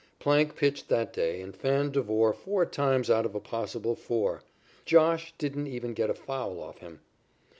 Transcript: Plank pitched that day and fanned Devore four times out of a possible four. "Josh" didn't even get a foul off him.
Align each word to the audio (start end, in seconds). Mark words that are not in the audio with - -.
Plank 0.17 0.55
pitched 0.55 0.89
that 0.89 1.13
day 1.13 1.41
and 1.43 1.55
fanned 1.55 1.93
Devore 1.93 2.33
four 2.33 2.65
times 2.65 3.11
out 3.11 3.23
of 3.23 3.35
a 3.35 3.39
possible 3.39 3.95
four. 3.95 4.41
"Josh" 4.83 5.31
didn't 5.37 5.67
even 5.67 5.93
get 5.93 6.09
a 6.09 6.15
foul 6.15 6.59
off 6.59 6.79
him. 6.79 7.01